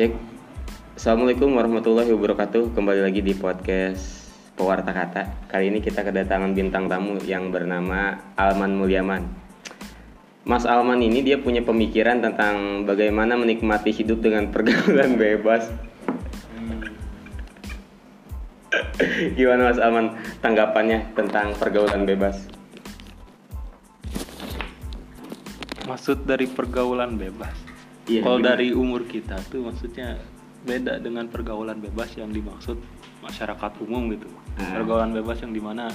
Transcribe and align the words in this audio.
Cek. 0.00 0.16
Assalamualaikum 0.96 1.60
warahmatullahi 1.60 2.08
wabarakatuh. 2.16 2.72
Kembali 2.72 3.04
lagi 3.04 3.20
di 3.20 3.36
podcast 3.36 4.32
Pewarta 4.56 4.96
Kata. 4.96 5.28
Kali 5.44 5.68
ini 5.68 5.84
kita 5.84 6.00
kedatangan 6.00 6.56
bintang 6.56 6.88
tamu 6.88 7.20
yang 7.28 7.52
bernama 7.52 8.16
Alman 8.32 8.80
Mulyaman. 8.80 9.28
Mas 10.48 10.64
Alman 10.64 11.04
ini 11.04 11.20
dia 11.20 11.36
punya 11.36 11.60
pemikiran 11.60 12.24
tentang 12.24 12.88
bagaimana 12.88 13.36
menikmati 13.36 13.92
hidup 13.92 14.24
dengan 14.24 14.48
pergaulan 14.48 15.18
bebas. 15.20 15.68
Gimana 19.36 19.68
Mas 19.68 19.76
Alman 19.84 20.16
tanggapannya 20.40 21.12
tentang 21.12 21.52
pergaulan 21.60 22.08
bebas? 22.08 22.48
maksud 25.90 26.22
dari 26.22 26.46
pergaulan 26.46 27.18
bebas 27.18 27.69
Iya, 28.06 28.20
kalau 28.22 28.38
dari 28.40 28.72
umur 28.72 29.04
kita 29.04 29.36
tuh 29.48 29.66
maksudnya 29.66 30.16
beda 30.60 30.98
dengan 30.98 31.24
pergaulan 31.26 31.78
bebas 31.78 32.12
yang 32.14 32.28
dimaksud 32.28 32.76
masyarakat 33.20 33.72
umum 33.80 34.12
gitu 34.12 34.28
Hmm. 34.50 34.76
pergaulan 34.76 35.14
bebas 35.14 35.40
yang 35.40 35.54
di 35.54 35.62
mana 35.62 35.88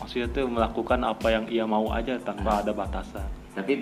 maksudnya 0.00 0.26
tuh 0.32 0.48
melakukan 0.48 0.98
apa 1.04 1.26
yang 1.28 1.44
ia 1.46 1.62
mau 1.62 1.92
aja 1.92 2.16
tanpa 2.18 2.64
ada 2.64 2.72
batasan 2.72 3.28
Tapi 3.52 3.78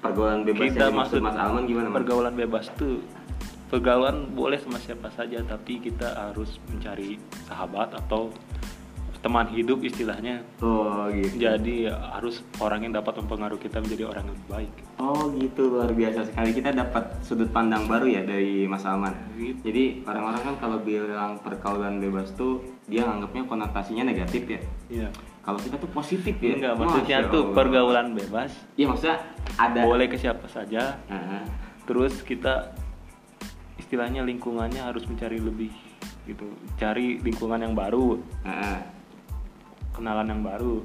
pergaulan 0.00 0.42
bebas 0.42 0.72
kita 0.72 0.88
yang 0.88 0.96
maksud 0.96 1.20
Mas 1.20 1.36
Alman 1.36 1.68
gimana? 1.68 1.92
Mas? 1.92 1.96
pergaulan 2.02 2.34
bebas 2.34 2.66
tuh 2.74 3.04
pergaulan 3.68 4.32
boleh 4.32 4.56
sama 4.56 4.80
siapa 4.80 5.12
saja 5.12 5.44
tapi 5.44 5.78
kita 5.78 6.32
harus 6.32 6.56
mencari 6.66 7.20
sahabat 7.44 7.92
atau 7.94 8.32
teman 9.18 9.50
hidup 9.50 9.82
istilahnya 9.82 10.46
Oh 10.62 11.10
gitu. 11.10 11.42
jadi 11.42 11.90
harus 11.90 12.38
orang 12.62 12.86
yang 12.86 12.94
dapat 12.94 13.18
mempengaruhi 13.18 13.58
kita 13.60 13.82
menjadi 13.82 14.06
orang 14.06 14.30
yang 14.30 14.40
baik 14.46 14.72
Oh 14.98 15.30
gitu 15.34 15.74
luar 15.74 15.94
biasa 15.94 16.26
sekali 16.26 16.50
kita 16.50 16.70
dapat 16.70 17.22
sudut 17.22 17.46
pandang 17.50 17.86
baru 17.86 18.06
ya 18.10 18.26
dari 18.26 18.66
Mas 18.66 18.82
Alman. 18.82 19.14
Gitu. 19.38 19.70
Jadi 19.70 20.02
orang-orang 20.02 20.42
kan 20.42 20.54
kalau 20.58 20.78
bilang 20.82 21.38
pergaulan 21.38 22.02
bebas 22.02 22.34
tuh 22.34 22.58
dia 22.84 23.06
anggapnya 23.06 23.46
konotasinya 23.46 24.02
negatif 24.02 24.42
ya. 24.50 24.60
Iya. 24.90 25.08
Kalau 25.38 25.54
kita 25.56 25.78
tuh 25.78 25.86
positif 25.94 26.34
ya. 26.42 26.50
Enggak, 26.50 26.74
maksudnya 26.76 27.18
Masya 27.22 27.30
tuh 27.30 27.42
Allah. 27.46 27.54
pergaulan 27.54 28.06
bebas, 28.10 28.50
Iya 28.74 28.86
maksudnya 28.90 29.16
ada. 29.54 29.80
boleh 29.86 30.06
ke 30.10 30.18
siapa 30.18 30.50
saja. 30.50 30.98
Heeh. 31.06 31.42
Terus 31.86 32.18
kita 32.20 32.74
istilahnya 33.78 34.26
lingkungannya 34.26 34.82
harus 34.82 35.06
mencari 35.06 35.38
lebih 35.38 35.70
gitu, 36.26 36.44
cari 36.76 37.22
lingkungan 37.22 37.62
yang 37.62 37.72
baru, 37.72 38.18
Heeh. 38.42 38.78
Kenalan 39.98 40.30
yang 40.30 40.42
baru. 40.46 40.80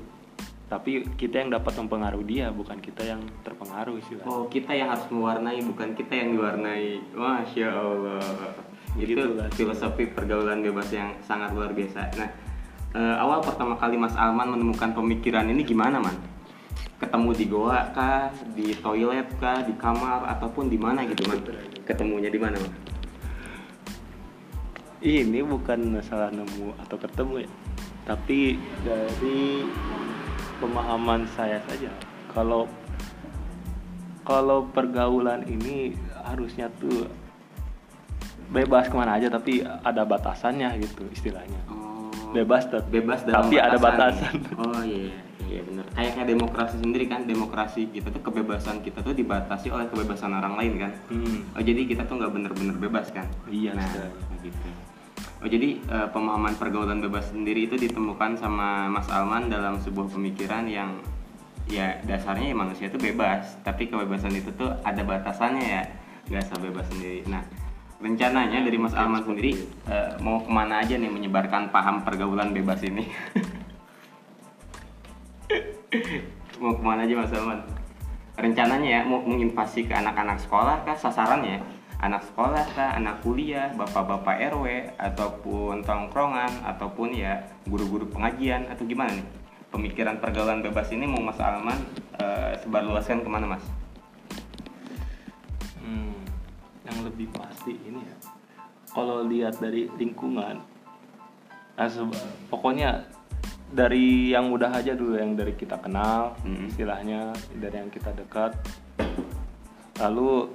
Tapi 0.73 1.05
kita 1.13 1.37
yang 1.37 1.53
dapat 1.53 1.77
mempengaruhi 1.77 2.25
dia, 2.25 2.49
bukan 2.49 2.81
kita 2.81 3.05
yang 3.05 3.21
terpengaruh 3.45 4.01
istilahnya. 4.01 4.25
Oh 4.25 4.49
kita 4.49 4.73
yang 4.73 4.89
harus 4.89 5.05
mewarnai 5.13 5.61
bukan 5.61 5.93
kita 5.93 6.13
yang 6.17 6.33
diwarnai. 6.33 7.13
Masya 7.13 7.69
Allah. 7.69 8.25
Itu 8.97 9.13
Begitulah. 9.13 9.49
filosofi 9.53 10.09
pergaulan 10.09 10.65
bebas 10.65 10.89
yang 10.89 11.13
sangat 11.21 11.53
luar 11.53 11.77
biasa. 11.77 12.09
Nah 12.17 12.29
eh, 12.97 13.15
awal 13.21 13.45
pertama 13.45 13.77
kali 13.77 14.01
Mas 14.01 14.17
Alman 14.17 14.53
menemukan 14.57 14.97
pemikiran 14.97 15.45
ini 15.49 15.61
gimana 15.61 16.01
man? 16.01 16.17
Ketemu 16.97 17.29
di 17.37 17.45
goa 17.45 17.93
kah, 17.93 18.33
di 18.57 18.73
toilet 18.79 19.29
kah, 19.37 19.61
di 19.61 19.77
kamar 19.77 20.25
ataupun 20.37 20.73
di 20.73 20.77
mana 20.81 21.05
gitu 21.05 21.21
man? 21.29 21.37
Ketemunya 21.85 22.33
di 22.33 22.39
mana 22.41 22.57
man? 22.57 22.73
Ini 25.03 25.43
bukan 25.43 25.99
masalah 25.99 26.31
nemu 26.31 26.79
atau 26.79 26.95
ketemu 26.95 27.43
ya, 27.43 27.49
tapi 28.03 28.59
dari 28.83 29.63
pemahaman 30.59 31.23
saya 31.33 31.59
saja. 31.65 31.91
Kalau 32.29 32.67
kalau 34.23 34.63
pergaulan 34.65 35.43
ini 35.43 35.95
harusnya 36.23 36.71
tuh 36.73 37.07
bebas 38.47 38.87
ke 38.87 38.95
mana 38.95 39.19
aja, 39.19 39.27
tapi 39.27 39.59
ada 39.63 40.03
batasannya 40.03 40.79
gitu 40.79 41.03
istilahnya. 41.11 41.59
Oh, 41.67 42.07
Bebas 42.31 42.65
tet- 42.65 42.87
bebas 42.87 43.21
dalam 43.23 43.45
tapi 43.45 43.59
ada 43.59 43.77
batasan. 43.77 44.33
Oh 44.57 44.81
iya, 44.81 45.13
iya 45.43 45.61
benar. 45.61 45.85
Kayak 45.91 46.11
kayak 46.15 46.27
demokrasi 46.29 46.75
sendiri 46.79 47.05
kan, 47.05 47.25
demokrasi 47.25 47.91
kita 47.91 48.09
tuh 48.09 48.21
kebebasan 48.21 48.81
kita 48.81 49.01
tuh 49.01 49.13
dibatasi 49.13 49.69
oleh 49.69 49.85
kebebasan 49.85 50.31
orang 50.31 50.55
lain 50.55 50.73
kan. 50.79 50.91
Hmm, 51.07 51.45
Oh 51.53 51.61
jadi 51.61 51.83
kita 51.83 52.03
tuh 52.03 52.17
nggak 52.17 52.31
bener-bener 52.31 52.75
bebas 52.79 53.11
kan? 53.11 53.27
Iya, 53.45 53.75
Nah, 53.75 53.85
gitu. 54.39 54.69
Oh 55.43 55.51
jadi 55.51 55.75
eh, 55.75 56.07
pemahaman 56.07 56.55
pergaulan 56.55 57.03
bebas 57.03 57.35
sendiri 57.35 57.67
itu 57.67 57.75
ditemukan 57.75 58.39
sama 58.39 58.87
Mas 58.87 59.11
Alman 59.11 59.51
dalam 59.51 59.75
sebuah 59.75 60.15
pemikiran 60.15 60.63
yang 60.71 61.03
ya 61.67 61.99
dasarnya 62.07 62.47
ya 62.51 62.55
manusia 62.55 62.87
itu 62.87 62.95
bebas, 62.95 63.59
tapi 63.59 63.91
kebebasan 63.91 64.31
itu 64.31 64.55
tuh 64.55 64.71
ada 64.87 65.03
batasannya 65.03 65.67
ya, 65.67 65.83
nggak 66.31 66.47
asal 66.47 66.63
bebas 66.63 66.87
sendiri. 66.87 67.27
Nah 67.27 67.43
rencananya 67.99 68.63
dari 68.63 68.79
Mas 68.79 68.95
Alman 68.95 69.27
sendiri 69.27 69.67
eh, 69.91 70.15
mau 70.23 70.39
ke 70.39 70.47
mana 70.47 70.79
aja 70.79 70.95
nih 70.95 71.11
menyebarkan 71.11 71.75
paham 71.75 72.07
pergaulan 72.07 72.55
bebas 72.55 72.79
ini? 72.87 73.03
mau 76.63 76.71
ke 76.71 76.83
mana 76.87 77.03
aja 77.03 77.19
Mas 77.19 77.35
Alman? 77.35 77.67
Rencananya 78.39 78.87
ya 78.87 79.03
mau 79.03 79.19
menginvasi 79.19 79.83
ke 79.87 79.91
anak-anak 79.91 80.39
sekolah 80.39 80.87
kah 80.87 80.95
sasarannya? 80.95 81.82
Anak 82.03 82.27
sekolah 82.27 82.67
kah, 82.75 82.99
anak 82.99 83.23
kuliah, 83.23 83.71
bapak-bapak 83.79 84.35
RW, 84.51 84.91
ataupun 84.99 85.87
tongkrongan, 85.87 86.51
ataupun 86.67 87.15
ya 87.15 87.39
guru-guru 87.63 88.11
pengajian 88.11 88.67
atau 88.67 88.83
gimana 88.83 89.15
nih? 89.15 89.27
Pemikiran 89.71 90.19
pergaulan 90.19 90.59
bebas 90.59 90.91
ini 90.91 91.07
mau 91.07 91.23
Mas 91.23 91.39
Alman 91.39 91.79
eh, 92.19 92.59
sebarluaskan 92.59 93.23
ke 93.23 93.29
mana 93.31 93.55
Mas? 93.55 93.63
hmm, 95.79 96.15
yang 96.83 96.97
lebih 97.07 97.31
pasti 97.31 97.79
ini 97.87 98.03
ya. 98.03 98.15
Kalau 98.91 99.23
lihat 99.23 99.63
dari 99.63 99.87
lingkungan, 99.95 100.59
nah, 101.79 101.87
pokoknya 102.51 103.07
dari 103.73 104.35
yang 104.35 104.51
mudah 104.51 104.69
aja 104.69 104.93
dulu 104.93 105.17
yang 105.17 105.33
dari 105.33 105.57
kita 105.57 105.81
kenal 105.81 106.37
Hmm. 106.45 106.69
istilahnya 106.69 107.33
dari 107.57 107.81
yang 107.81 107.89
kita 107.89 108.13
dekat 108.13 108.53
lalu 109.97 110.53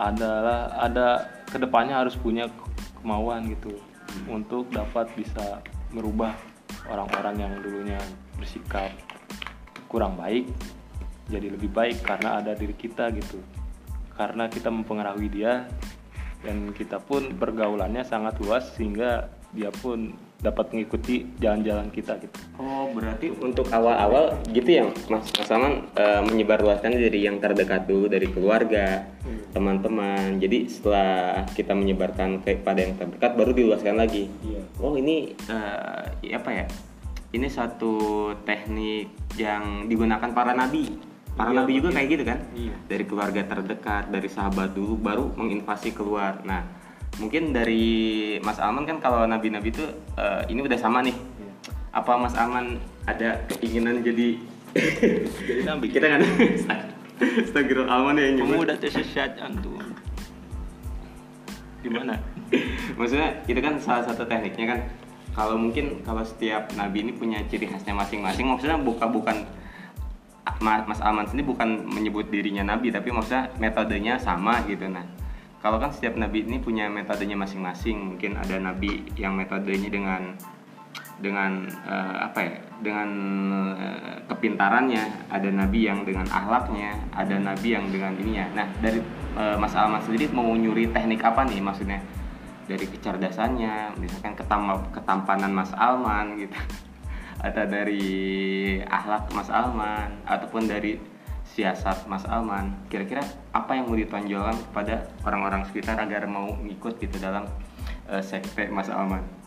adalah 0.00 0.74
ada 0.80 1.28
ke 1.46 1.56
depannya 1.60 2.02
harus 2.02 2.18
punya 2.18 2.50
kemauan 2.98 3.46
gitu 3.52 3.78
untuk 4.26 4.70
dapat 4.70 5.10
bisa 5.14 5.62
merubah 5.94 6.34
orang-orang 6.90 7.34
yang 7.38 7.52
dulunya 7.62 8.00
bersikap 8.38 8.90
kurang 9.86 10.18
baik 10.18 10.50
jadi 11.28 11.48
lebih 11.48 11.72
baik 11.72 12.04
karena 12.04 12.40
ada 12.40 12.52
diri 12.52 12.76
kita 12.76 13.08
gitu. 13.16 13.40
Karena 14.14 14.46
kita 14.46 14.68
mempengaruhi 14.68 15.28
dia 15.32 15.66
dan 16.44 16.76
kita 16.76 17.00
pun 17.00 17.32
pergaulannya 17.34 18.04
sangat 18.04 18.36
luas 18.44 18.68
sehingga 18.76 19.32
dia 19.56 19.72
pun 19.72 20.12
dapat 20.44 20.76
mengikuti 20.76 21.24
jalan-jalan 21.40 21.88
kita 21.88 22.20
gitu. 22.20 22.36
Oh 22.60 22.92
berarti 22.92 23.32
untuk 23.32 23.64
awal-awal 23.72 24.36
gitu 24.52 24.68
ya 24.68 24.82
Mas. 25.08 25.32
Mas 25.32 25.48
Alman 25.48 25.88
eh, 25.96 26.20
menyebarluaskan 26.20 26.92
dari 26.92 27.24
yang 27.24 27.40
terdekat 27.40 27.88
dulu 27.88 28.12
dari 28.12 28.28
keluarga, 28.28 29.08
teman-teman. 29.54 30.42
Jadi 30.42 30.66
setelah 30.66 31.46
kita 31.54 31.72
menyebarkan 31.72 32.42
kepada 32.42 32.82
yang 32.82 32.98
terdekat 32.98 33.38
baru 33.38 33.54
diluaskan 33.54 33.96
lagi. 33.96 34.26
Iya. 34.42 34.60
Oh 34.82 34.98
ini 34.98 35.32
eh, 35.46 36.34
apa 36.34 36.50
ya? 36.50 36.66
Ini 37.30 37.46
satu 37.46 37.94
teknik 38.42 39.10
yang 39.38 39.86
digunakan 39.86 40.30
para 40.34 40.52
nabi. 40.52 40.98
Para 41.34 41.50
Iya, 41.50 41.58
nabi 41.62 41.70
juga 41.74 41.90
begitu. 41.90 41.98
kayak 41.98 42.08
gitu 42.10 42.24
kan? 42.26 42.38
Iya. 42.54 42.74
Dari 42.86 43.04
keluarga 43.06 43.42
terdekat, 43.42 44.04
dari 44.10 44.28
sahabat 44.30 44.70
dulu 44.74 44.94
baru 44.94 45.30
menginvasi 45.34 45.90
keluar. 45.90 46.38
Nah, 46.46 46.62
mungkin 47.18 47.50
dari 47.50 48.38
Mas 48.38 48.58
Alman 48.58 48.86
kan 48.86 48.98
kalau 48.98 49.26
nabi-nabi 49.26 49.70
itu 49.70 49.82
eh, 50.18 50.42
ini 50.50 50.62
udah 50.62 50.78
sama 50.78 51.02
nih. 51.02 51.14
Iya. 51.14 51.52
Apa 51.94 52.18
Mas 52.18 52.34
Alman 52.34 52.78
ada 53.06 53.42
keinginan 53.50 54.02
jadi 54.02 54.38
jadi 55.46 55.62
nabi 55.62 55.86
kita 55.94 56.06
kan 56.10 56.20
Astagfirullah 57.20 57.90
Alman 57.90 58.18
ya 58.18 58.28
nyebut. 58.34 58.58
pemuda 58.58 58.74
tersesat 58.78 59.38
antum 59.38 59.78
gimana 61.84 62.16
Maksudnya 62.98 63.44
itu 63.50 63.60
kan 63.60 63.76
salah 63.82 64.04
satu 64.06 64.24
tekniknya 64.24 64.76
kan. 64.76 64.80
Kalau 65.34 65.58
mungkin 65.58 66.06
kalau 66.06 66.22
setiap 66.22 66.70
nabi 66.78 67.02
ini 67.02 67.10
punya 67.10 67.42
ciri 67.50 67.66
khasnya 67.66 67.90
masing-masing, 67.90 68.46
maksudnya 68.46 68.78
bukan 68.78 69.08
bukan 69.10 69.36
Ma- 70.62 70.86
Mas 70.86 71.02
Alman 71.02 71.26
sendiri 71.26 71.50
bukan 71.50 71.82
menyebut 71.90 72.30
dirinya 72.30 72.62
nabi, 72.62 72.94
tapi 72.94 73.10
maksudnya 73.10 73.50
metodenya 73.58 74.14
sama 74.22 74.62
gitu. 74.70 74.86
Nah, 74.86 75.02
kalau 75.58 75.82
kan 75.82 75.90
setiap 75.90 76.14
nabi 76.14 76.46
ini 76.46 76.62
punya 76.62 76.86
metodenya 76.86 77.34
masing-masing. 77.34 78.14
Mungkin 78.14 78.38
ada 78.38 78.62
nabi 78.62 79.02
yang 79.18 79.34
metodenya 79.34 79.90
dengan 79.90 80.38
dengan 81.18 81.66
eh, 81.86 82.16
apa 82.24 82.38
ya? 82.42 82.56
Dengan 82.82 83.08
eh, 83.78 84.16
kepintarannya, 84.26 85.30
ada 85.30 85.48
nabi 85.50 85.86
yang 85.86 86.02
dengan 86.02 86.26
akhlaknya, 86.26 86.98
ada 87.14 87.36
nabi 87.38 87.76
yang 87.76 87.86
dengan 87.90 88.14
ininya. 88.18 88.46
Nah, 88.54 88.66
dari 88.82 89.00
eh, 89.38 89.56
Mas 89.58 89.74
Alman 89.78 90.02
sendiri 90.02 90.30
mau 90.34 90.50
nyuri 90.54 90.90
teknik 90.90 91.22
apa 91.22 91.46
nih 91.46 91.60
maksudnya? 91.62 92.00
Dari 92.64 92.86
kecerdasannya, 92.88 94.00
misalkan 94.00 94.34
ketam 94.34 94.72
ketampanan 94.90 95.52
Mas 95.52 95.70
Alman 95.76 96.40
gitu. 96.40 96.56
Atau 97.44 97.68
dari 97.68 98.80
akhlak 98.88 99.28
Mas 99.36 99.52
Alman 99.52 100.24
ataupun 100.24 100.64
dari 100.64 100.96
siasat 101.44 102.08
Mas 102.08 102.24
Alman 102.24 102.72
kira-kira 102.88 103.20
apa 103.52 103.76
yang 103.76 103.86
mau 103.86 103.94
ditonjolkan 103.94 104.56
kepada 104.72 105.06
orang-orang 105.28 105.62
sekitar 105.68 106.00
agar 106.00 106.24
mau 106.24 106.50
ngikut 106.56 106.98
gitu 106.98 107.20
dalam 107.20 107.44
uh, 108.08 108.24
sekte 108.24 108.72
Mas 108.72 108.88
Alman 108.88 109.43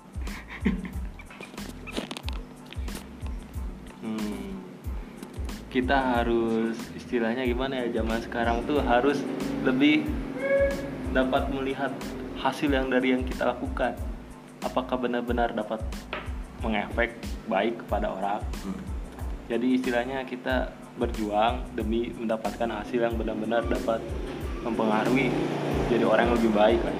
kita 5.67 5.93
harus 6.15 6.75
istilahnya 6.95 7.43
gimana 7.43 7.83
ya 7.83 7.99
zaman 7.99 8.23
sekarang 8.23 8.63
tuh 8.63 8.79
harus 8.79 9.19
lebih 9.61 10.07
dapat 11.11 11.51
melihat 11.51 11.91
hasil 12.39 12.69
yang 12.69 12.87
dari 12.87 13.11
yang 13.11 13.23
kita 13.23 13.51
lakukan 13.51 13.97
apakah 14.61 14.95
benar-benar 14.95 15.51
dapat 15.51 15.83
mengefek 16.59 17.19
baik 17.45 17.83
kepada 17.83 18.09
orang 18.09 18.41
Hmm. 18.63 18.79
jadi 19.47 19.67
istilahnya 19.75 20.23
kita 20.23 20.71
berjuang 20.95 21.61
demi 21.75 22.09
mendapatkan 22.09 22.69
hasil 22.73 22.97
yang 22.97 23.15
benar-benar 23.15 23.61
dapat 23.63 24.01
mempengaruhi 24.63 25.29
jadi 25.87 26.03
orang 26.03 26.31
yang 26.31 26.35
lebih 26.35 26.53
baik 26.53 26.79
kan 26.79 26.95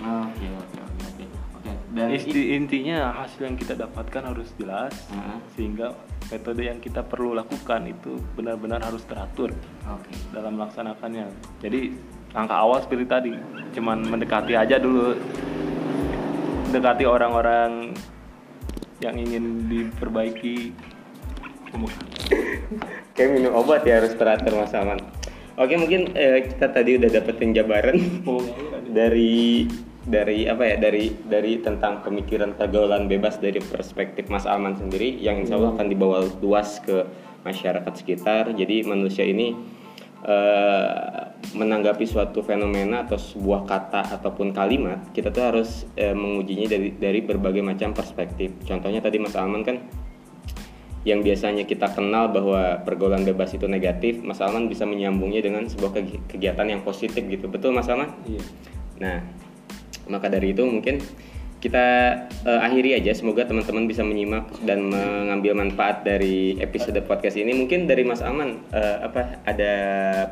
Hmm. 0.00 0.26
Oke 0.26 0.46
oke 0.48 0.78
oke 0.80 1.04
oke. 1.06 1.24
Oke. 1.60 1.72
Dan 1.92 2.08
Isti- 2.10 2.56
intinya 2.56 3.12
hasil 3.14 3.44
yang 3.44 3.54
kita 3.54 3.76
dapatkan 3.76 4.22
harus 4.26 4.48
jelas 4.56 4.96
Heeh. 5.08 5.38
sehingga 5.52 5.92
metode 6.30 6.62
yang 6.62 6.78
kita 6.78 7.02
perlu 7.02 7.34
lakukan 7.34 7.90
itu 7.90 8.16
benar-benar 8.38 8.80
harus 8.80 9.02
teratur 9.04 9.50
Oke. 9.90 10.14
dalam 10.30 10.56
melaksanakannya. 10.56 11.26
Jadi 11.58 11.90
langkah 12.30 12.58
awal 12.62 12.78
seperti 12.80 13.04
tadi, 13.10 13.34
cuman 13.74 14.06
mendekati 14.06 14.54
aja 14.54 14.78
dulu, 14.78 15.18
mendekati 16.70 17.04
orang-orang 17.04 17.92
yang 19.02 19.18
ingin 19.18 19.66
diperbaiki. 19.66 20.70
Kayak 23.14 23.30
minum 23.34 23.52
obat 23.58 23.82
ya 23.82 23.98
harus 24.02 24.14
teratur 24.14 24.54
Mas 24.54 24.74
Alman. 24.74 25.02
Oke 25.58 25.76
mungkin 25.76 26.14
eh, 26.16 26.46
kita 26.46 26.72
tadi 26.72 26.96
udah 26.96 27.10
dapetin 27.10 27.52
jabaran 27.52 27.98
dari 28.96 29.68
dari 30.00 30.48
apa 30.48 30.64
ya 30.64 30.76
dari 30.80 31.12
dari 31.28 31.60
tentang 31.60 32.00
pemikiran 32.00 32.56
pergaulan 32.56 33.04
bebas 33.04 33.36
dari 33.36 33.60
perspektif 33.60 34.32
Mas 34.32 34.48
Alman 34.48 34.72
sendiri 34.80 35.20
yang 35.20 35.44
insya 35.44 35.60
Allah 35.60 35.76
akan 35.76 35.88
dibawa 35.92 36.24
luas 36.40 36.80
ke 36.80 37.04
masyarakat 37.44 37.92
sekitar. 37.92 38.48
Jadi 38.56 38.88
manusia 38.88 39.28
ini 39.28 39.52
eh, 40.24 41.20
menanggapi 41.52 42.08
suatu 42.08 42.40
fenomena 42.40 43.04
atau 43.04 43.20
sebuah 43.20 43.68
kata 43.68 44.16
ataupun 44.20 44.56
kalimat 44.56 45.04
kita 45.12 45.28
tuh 45.28 45.44
harus 45.44 45.84
eh, 46.00 46.16
mengujinya 46.16 46.64
dari 46.64 46.96
dari 46.96 47.20
berbagai 47.20 47.60
macam 47.60 47.92
perspektif. 47.92 48.56
Contohnya 48.64 49.04
tadi 49.04 49.20
Mas 49.20 49.36
Alman 49.36 49.64
kan 49.68 49.84
yang 51.00 51.24
biasanya 51.24 51.64
kita 51.64 51.96
kenal 51.96 52.28
bahwa 52.28 52.84
pergaulan 52.84 53.24
bebas 53.24 53.56
itu 53.56 53.64
negatif, 53.64 54.20
Mas 54.20 54.36
Alman 54.44 54.68
bisa 54.68 54.84
menyambungnya 54.84 55.40
dengan 55.40 55.64
sebuah 55.64 55.96
kegi- 55.96 56.20
kegiatan 56.28 56.68
yang 56.68 56.84
positif 56.84 57.24
gitu. 57.24 57.48
Betul 57.48 57.72
Mas 57.72 57.88
Alman? 57.88 58.12
Iya. 58.28 58.44
Nah, 59.00 59.24
maka 60.10 60.26
dari 60.26 60.50
itu 60.50 60.66
mungkin 60.66 60.98
kita 61.60 61.86
eh, 62.48 62.60
akhiri 62.66 62.96
aja. 62.96 63.12
Semoga 63.12 63.44
teman-teman 63.44 63.84
bisa 63.84 64.00
menyimak 64.00 64.48
dan 64.64 64.88
mengambil 64.88 65.52
manfaat 65.60 66.02
dari 66.02 66.56
episode 66.56 66.96
podcast 67.04 67.36
ini. 67.36 67.52
Mungkin 67.52 67.84
dari 67.84 68.00
Mas 68.02 68.24
Aman 68.24 68.64
eh, 68.72 68.96
apa 69.04 69.44
ada 69.44 69.72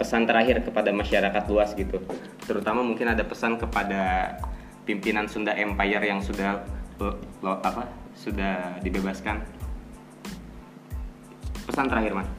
pesan 0.00 0.25
terakhir 0.25 0.64
kepada 0.64 0.88
masyarakat 0.88 1.44
luas 1.52 1.76
gitu. 1.76 2.00
Terutama 2.48 2.80
mungkin 2.80 3.12
ada 3.12 3.22
pesan 3.28 3.60
kepada 3.60 4.34
pimpinan 4.88 5.28
Sunda 5.28 5.52
Empire 5.52 6.08
yang 6.08 6.25
sudah 6.25 6.64
eh, 6.96 7.14
lo- 7.44 7.60
apa 7.60 7.92
sudah 8.16 8.80
dibebaskan. 8.80 9.44
Pesan 11.69 11.92
terakhir 11.92 12.16
Mas. 12.16 12.38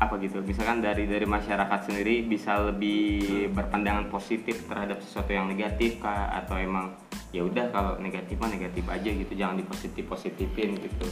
Apa 0.00 0.16
gitu 0.16 0.40
misalkan 0.40 0.80
dari 0.80 1.04
dari 1.04 1.28
masyarakat 1.28 1.92
sendiri 1.92 2.24
bisa 2.24 2.56
lebih 2.72 3.52
berpandangan 3.52 4.08
positif 4.08 4.64
terhadap 4.64 5.04
sesuatu 5.04 5.28
yang 5.36 5.46
negatif 5.52 6.00
kah 6.00 6.32
atau 6.40 6.56
emang 6.56 6.96
ya 7.36 7.44
udah 7.44 7.68
kalau 7.68 7.92
negatif 8.00 8.40
mah 8.40 8.48
negatif 8.48 8.82
aja 8.88 9.10
gitu 9.12 9.32
jangan 9.36 9.60
dipositif 9.60 10.08
positifin 10.08 10.80
gitu 10.80 11.06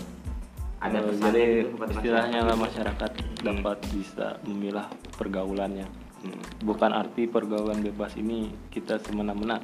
ada 0.79 1.02
Eh, 1.02 1.05
pesannya 1.11 1.31
jadi 1.35 1.44
gitu 1.67 1.87
istilahnya 1.90 2.40
lah 2.46 2.56
masyarakat 2.56 3.11
masyarakat 3.12 3.43
dapat 3.43 3.79
bisa 3.94 4.26
memilah 4.46 4.87
pergaulannya. 5.19 5.87
Hmm. 6.23 6.43
Bukan 6.62 6.90
arti 6.90 7.26
pergaulan 7.31 7.82
bebas 7.82 8.14
ini 8.19 8.50
kita 8.70 8.99
semena-mena 9.02 9.58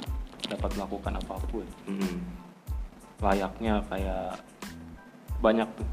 dapat 0.46 0.70
melakukan 0.78 1.18
apa 1.18 1.34
pun. 1.48 1.66
Hmm. 1.86 2.18
layaknya 3.22 3.80
kayak 3.88 4.36
banyak 5.40 5.64
tuh 5.80 5.88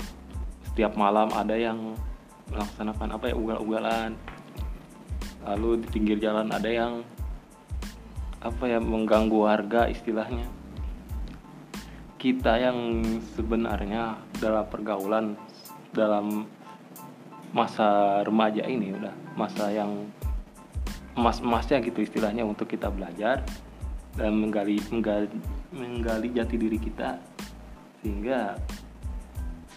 setiap 0.68 1.00
malam 1.00 1.32
ada 1.32 1.56
yang 1.56 1.96
melaksanakan 2.52 3.10
apa 3.16 3.26
ya 3.32 3.36
ugal-ugalan. 3.36 4.14
Lalu 5.48 5.82
di 5.82 5.88
pinggir 5.90 6.18
jalan 6.22 6.54
ada 6.54 6.70
yang 6.70 7.02
apa 8.44 8.64
ya 8.68 8.78
mengganggu 8.78 9.38
warga 9.42 9.88
istilahnya. 9.90 10.46
Kita 12.22 12.54
yang 12.62 13.02
sebenarnya 13.34 14.22
dalam 14.38 14.66
pergaulan 14.70 15.34
dalam 15.96 16.46
masa 17.52 18.22
remaja 18.24 18.64
ini 18.64 18.94
udah 18.96 19.16
masa 19.36 19.74
yang 19.74 20.08
emas-emasnya 21.18 21.84
gitu 21.84 22.06
istilahnya 22.06 22.48
untuk 22.48 22.72
kita 22.72 22.88
belajar 22.88 23.44
dan 24.16 24.32
menggali 24.38 24.80
menggali, 24.92 25.28
menggali 25.74 26.30
jati 26.32 26.56
diri 26.56 26.80
kita. 26.80 27.20
Sehingga 28.02 28.58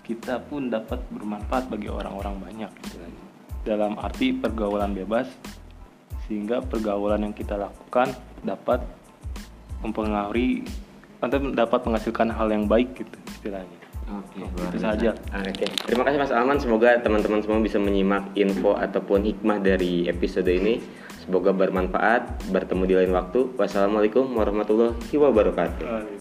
kita 0.04 0.38
pun 0.44 0.68
dapat 0.68 1.00
bermanfaat 1.08 1.72
bagi 1.72 1.88
orang-orang 1.88 2.36
banyak 2.38 2.70
istilahnya. 2.84 3.24
dalam 3.64 3.92
arti 3.96 4.36
pergaulan 4.36 4.92
bebas 4.92 5.26
sehingga 6.28 6.60
pergaulan 6.60 7.24
yang 7.24 7.34
kita 7.36 7.56
lakukan 7.56 8.12
dapat 8.44 8.84
mempengaruhi 9.80 10.64
atau 11.24 11.40
dapat 11.52 11.80
menghasilkan 11.88 12.28
hal 12.32 12.52
yang 12.52 12.68
baik 12.68 12.92
gitu 13.00 13.16
istilahnya 13.40 13.84
Oke, 14.04 14.44
itu 14.44 14.78
saja. 14.84 15.16
Oke, 15.16 15.64
terima 15.88 16.04
kasih 16.04 16.20
Mas 16.20 16.28
Alman. 16.28 16.60
Semoga 16.60 17.00
teman-teman 17.00 17.40
semua 17.40 17.64
bisa 17.64 17.80
menyimak 17.80 18.36
info 18.36 18.76
ataupun 18.76 19.24
hikmah 19.24 19.64
dari 19.64 20.04
episode 20.12 20.48
ini. 20.52 20.84
Semoga 21.24 21.56
bermanfaat. 21.56 22.52
Bertemu 22.52 22.84
di 22.84 22.94
lain 23.00 23.12
waktu. 23.16 23.56
Wassalamualaikum 23.56 24.28
warahmatullahi 24.36 25.16
wabarakatuh. 25.16 26.20